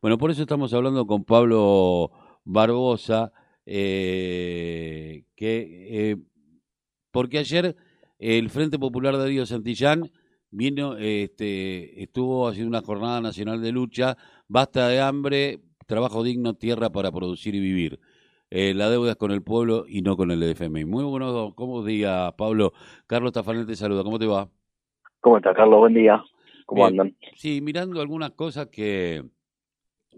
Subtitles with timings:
[0.00, 2.12] Bueno, por eso estamos hablando con Pablo
[2.44, 3.32] Barbosa,
[3.66, 6.16] eh, que eh,
[7.10, 7.74] porque ayer
[8.20, 10.12] el Frente Popular de Río Santillán
[10.52, 14.16] vino, este, estuvo haciendo una jornada nacional de lucha,
[14.46, 17.98] basta de hambre, trabajo digno, tierra para producir y vivir.
[18.50, 20.84] Eh, la deuda es con el pueblo y no con el FMI.
[20.84, 22.72] Muy buenos ¿cómo días, Pablo?
[23.08, 24.48] Carlos Tafanel te saluda, ¿cómo te va?
[25.20, 25.80] ¿Cómo estás, Carlos?
[25.80, 26.22] Buen día.
[26.66, 27.16] ¿Cómo andan?
[27.34, 29.24] Sí, mirando algunas cosas que,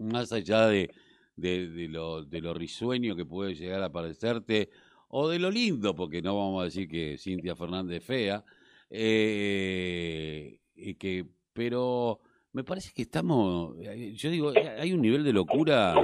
[0.01, 0.91] más allá de,
[1.35, 4.69] de, lo, de lo risueño que puede llegar a parecerte,
[5.09, 8.45] o de lo lindo, porque no vamos a decir que Cintia Fernández es fea,
[8.89, 12.19] eh, y que, pero
[12.53, 15.95] me parece que estamos, eh, yo digo, hay un nivel de locura,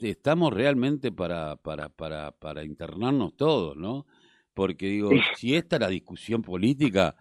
[0.00, 4.06] estamos realmente para, para, para, para internarnos todos, ¿no?
[4.54, 7.16] Porque digo, si esta es la discusión política,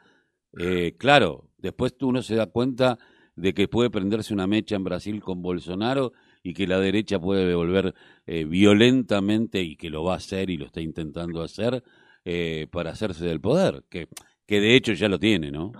[0.57, 2.97] eh, claro, después uno se da cuenta
[3.35, 6.11] de que puede prenderse una mecha en Brasil con Bolsonaro
[6.43, 7.93] y que la derecha puede devolver
[8.25, 11.83] eh, violentamente y que lo va a hacer y lo está intentando hacer
[12.25, 14.07] eh, para hacerse del poder, que,
[14.47, 15.71] que de hecho ya lo tiene, ¿no?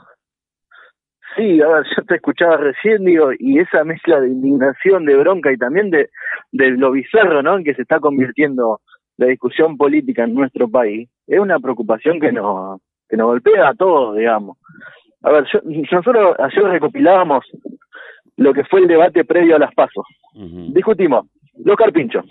[1.36, 5.52] Sí, a ver, yo te escuchaba recién, digo, y esa mezcla de indignación, de bronca
[5.52, 6.10] y también de,
[6.52, 7.58] de lo bizarro, ¿no?
[7.58, 8.82] En que se está convirtiendo
[9.18, 13.76] la discusión política en nuestro país, es una preocupación que nos, que nos golpea a
[13.76, 14.58] todos, digamos.
[15.24, 17.46] A ver, nosotros ayer recopilábamos
[18.38, 20.06] lo que fue el debate previo a las pasos.
[20.34, 21.28] Discutimos
[21.64, 22.26] los carpinchos.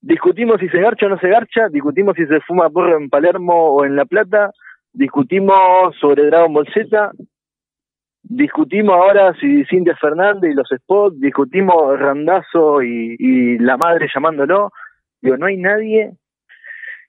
[0.00, 3.72] Discutimos si se garcha o no se garcha, discutimos si se fuma porro en Palermo
[3.72, 4.52] o en La Plata,
[4.92, 7.12] discutimos sobre Dragon Ball Z,
[8.22, 14.70] discutimos ahora si Cintia Fernández y los spots, discutimos Randazo y, y la madre llamándolo.
[15.20, 16.12] Digo, no hay nadie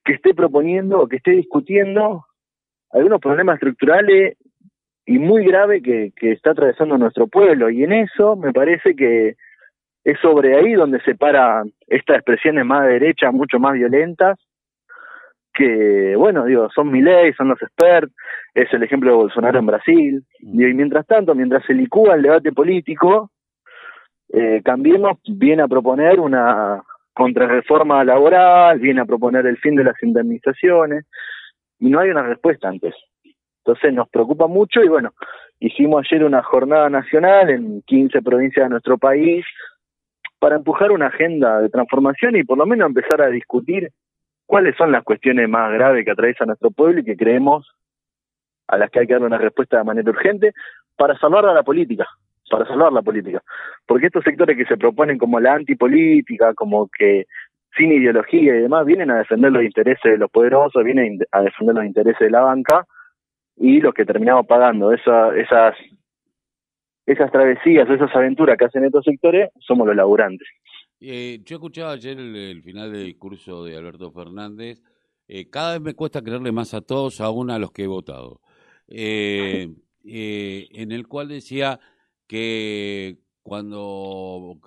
[0.04, 2.26] que esté proponiendo o que esté discutiendo
[2.92, 4.38] algunos problemas estructurales
[5.06, 7.70] y muy grave que, que está atravesando nuestro pueblo.
[7.70, 9.36] Y en eso me parece que
[10.04, 14.38] es sobre ahí donde se paran estas expresiones más derechas, mucho más violentas,
[15.54, 18.14] que, bueno, digo, son mi ley, son los experts,
[18.54, 20.24] es el ejemplo de Bolsonaro en Brasil.
[20.42, 20.62] Mm.
[20.62, 23.32] y mientras tanto, mientras se licúa el debate político,
[24.32, 30.02] eh, Cambiemos viene a proponer una contrarreforma laboral, viene a proponer el fin de las
[30.04, 31.06] indemnizaciones,
[31.80, 32.94] y no hay una respuesta antes.
[33.66, 35.14] Entonces nos preocupa mucho y bueno,
[35.60, 39.46] hicimos ayer una jornada nacional en 15 provincias de nuestro país
[40.40, 43.92] para empujar una agenda de transformación y por lo menos empezar a discutir
[44.46, 47.68] cuáles son las cuestiones más graves que atraviesa nuestro pueblo y que creemos
[48.68, 50.54] a las que hay que dar una respuesta de manera urgente
[50.96, 52.08] para salvar a la política,
[52.50, 53.44] para salvar la política.
[53.86, 57.26] Porque estos sectores que se proponen como la antipolítica, como que
[57.80, 61.76] sin ideología y demás, vienen a defender los intereses de los poderosos, vienen a defender
[61.76, 62.86] los intereses de la banca,
[63.56, 65.76] y los que terminamos pagando esa, esas
[67.06, 70.48] esas travesías, esas aventuras que hacen estos sectores, somos los laburantes.
[71.00, 74.84] Eh, yo escuchaba ayer el, final del discurso de Alberto Fernández.
[75.28, 78.42] Eh, cada vez me cuesta creerle más a todos, aún a los que he votado.
[78.88, 79.70] Eh,
[80.04, 81.80] en el cual decía
[82.28, 84.60] que cuando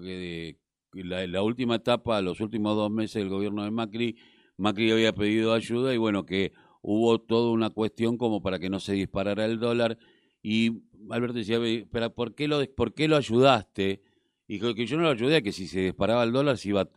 [0.93, 4.17] la, la, última etapa, los últimos dos meses del gobierno de Macri,
[4.57, 8.81] Macri había pedido ayuda y bueno, que hubo toda una cuestión como para que no
[8.81, 9.99] se disparara el dólar.
[10.43, 11.59] Y Alberto decía,
[11.91, 14.03] pero ¿por qué lo, por qué lo ayudaste?
[14.49, 16.89] Y que yo no lo ayudé, que si se disparaba el dólar, si iba,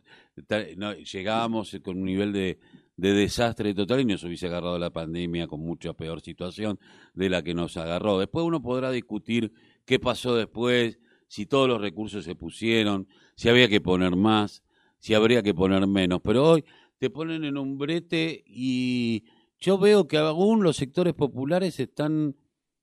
[0.76, 2.58] no, llegábamos con un nivel de,
[2.96, 6.78] de desastre total y nos hubiese agarrado la pandemia con mucha peor situación
[7.14, 8.18] de la que nos agarró.
[8.18, 9.52] Después uno podrá discutir
[9.84, 14.62] qué pasó después, si todos los recursos se pusieron, si había que poner más,
[14.98, 16.20] si habría que poner menos.
[16.22, 16.64] Pero hoy
[16.98, 19.24] te ponen en un brete y
[19.58, 22.34] yo veo que aún los sectores populares están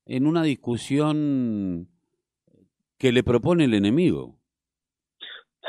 [0.06, 1.88] en una discusión
[2.98, 4.36] que le propone el enemigo.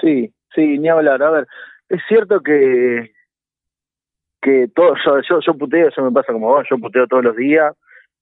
[0.00, 1.22] Sí, sí, ni hablar.
[1.22, 1.46] A ver,
[1.88, 3.12] es cierto que
[4.44, 4.94] que todo,
[5.26, 7.74] yo, yo, puteo, eso me pasa como vos, yo puteo todos los días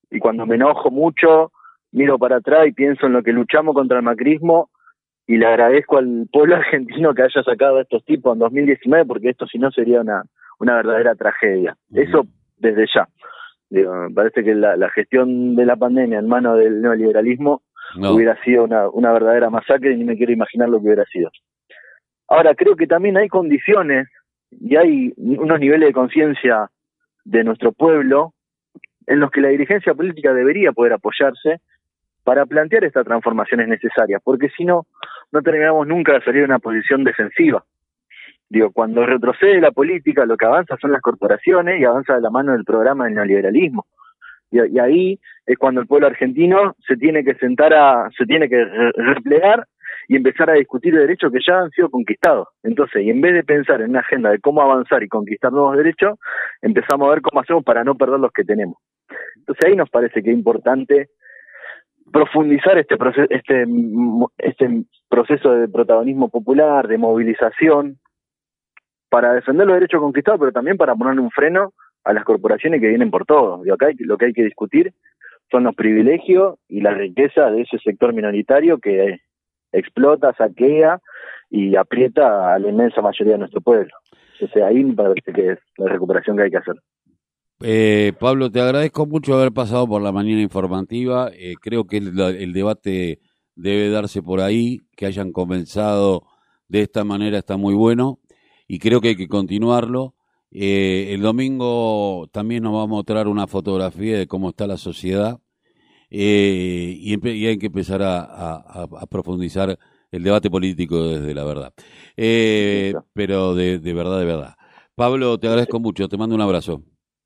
[0.08, 1.50] y cuando me enojo mucho
[1.92, 4.70] miro para atrás y pienso en lo que luchamos contra el macrismo
[5.26, 9.30] y le agradezco al pueblo argentino que haya sacado a estos tipos en 2019 porque
[9.30, 10.24] esto si no sería una,
[10.58, 11.76] una verdadera tragedia.
[11.94, 12.26] Eso
[12.58, 13.08] desde ya.
[13.70, 17.62] Digo, me parece que la, gestión de la pandemia en manos del neoliberalismo
[17.96, 21.30] hubiera sido una, una verdadera masacre y ni me quiero imaginar lo que hubiera sido.
[22.28, 24.08] Ahora, creo que también hay condiciones
[24.50, 26.70] y hay unos niveles de conciencia
[27.24, 28.34] de nuestro pueblo
[29.06, 31.60] en los que la dirigencia política debería poder apoyarse
[32.24, 34.86] para plantear estas transformaciones necesarias, porque si no,
[35.32, 37.64] no terminamos nunca de salir de una posición defensiva.
[38.48, 42.30] Digo, cuando retrocede la política, lo que avanza son las corporaciones y avanza de la
[42.30, 43.86] mano del programa del neoliberalismo.
[44.50, 48.62] Y, ahí es cuando el pueblo argentino se tiene que sentar a, se tiene que
[48.96, 49.66] replegar
[50.08, 52.48] y empezar a discutir derechos que ya han sido conquistados.
[52.62, 55.78] Entonces, y en vez de pensar en una agenda de cómo avanzar y conquistar nuevos
[55.78, 56.18] derechos,
[56.60, 58.76] empezamos a ver cómo hacemos para no perder los que tenemos.
[59.36, 61.08] Entonces ahí nos parece que es importante
[62.12, 63.64] profundizar este proceso, este,
[64.38, 67.98] este proceso de protagonismo popular, de movilización,
[69.08, 71.72] para defender los derechos conquistados, pero también para ponerle un freno
[72.04, 73.64] a las corporaciones que vienen por todo.
[73.64, 74.92] Y acá lo que hay que discutir
[75.50, 79.20] son los privilegios y la riqueza de ese sector minoritario que
[79.72, 80.98] explota, saquea
[81.50, 83.92] y aprieta a la inmensa mayoría de nuestro pueblo.
[84.34, 86.76] Entonces ahí me parece que es la recuperación que hay que hacer.
[87.60, 91.30] Eh, Pablo, te agradezco mucho haber pasado por la mañana informativa.
[91.34, 93.20] Eh, creo que el, el, debate
[93.54, 96.24] debe darse por ahí, que hayan comenzado
[96.68, 98.18] de esta manera está muy bueno
[98.66, 100.14] y creo que hay que continuarlo.
[100.50, 105.40] Eh, el domingo también nos va a mostrar una fotografía de cómo está la sociedad
[106.10, 109.78] eh, y, y, hay que empezar a, a, a, profundizar
[110.10, 111.74] el debate político desde la verdad.
[112.16, 114.54] Eh, pero de, de, verdad, de verdad.
[114.94, 116.82] Pablo, te agradezco mucho, te mando un abrazo.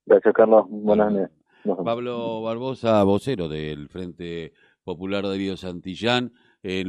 [0.07, 0.67] Gracias, Carlos.
[0.69, 1.31] Buenas noches.
[1.85, 4.53] Pablo Barbosa, vocero del Frente
[4.85, 6.33] Popular de Río Santillán.
[6.63, 6.85] Eh,